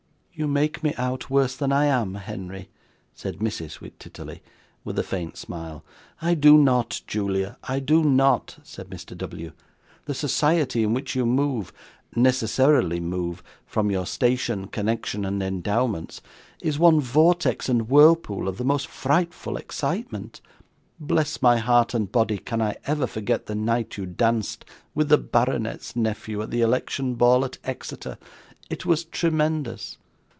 'You 0.33 0.47
make 0.47 0.81
me 0.81 0.95
out 0.97 1.29
worse 1.29 1.55
than 1.55 1.71
I 1.71 1.85
am, 1.85 2.15
Henry,' 2.15 2.69
said 3.13 3.39
Mrs. 3.39 3.77
Wititterly, 3.79 4.41
with 4.83 4.97
a 4.97 5.03
faint 5.03 5.37
smile. 5.37 5.83
'I 6.19 6.33
do 6.35 6.57
not, 6.57 7.01
Julia, 7.05 7.59
I 7.65 7.79
do 7.79 8.03
not,' 8.03 8.57
said 8.63 8.89
Mr. 8.89 9.15
W. 9.15 9.51
'The 10.05 10.13
society 10.15 10.81
in 10.83 10.95
which 10.95 11.15
you 11.15 11.27
move 11.27 11.71
necessarily 12.15 12.99
move, 12.99 13.43
from 13.67 13.91
your 13.91 14.07
station, 14.07 14.65
connection, 14.67 15.25
and 15.25 15.43
endowments 15.43 16.21
is 16.61 16.79
one 16.79 16.99
vortex 16.99 17.69
and 17.69 17.87
whirlpool 17.89 18.47
of 18.47 18.57
the 18.57 18.65
most 18.65 18.87
frightful 18.87 19.57
excitement. 19.57 20.41
Bless 20.99 21.39
my 21.43 21.57
heart 21.57 21.93
and 21.93 22.11
body, 22.11 22.39
can 22.39 22.63
I 22.63 22.77
ever 22.87 23.05
forget 23.05 23.45
the 23.45 23.53
night 23.53 23.95
you 23.97 24.07
danced 24.07 24.65
with 24.95 25.09
the 25.09 25.19
baronet's 25.19 25.95
nephew 25.95 26.41
at 26.41 26.49
the 26.49 26.61
election 26.61 27.13
ball, 27.13 27.45
at 27.45 27.59
Exeter! 27.63 28.17
It 28.71 28.87
was 28.87 29.03
tremendous. 29.03 29.97